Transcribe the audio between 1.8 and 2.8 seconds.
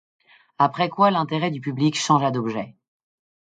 changea d’objet.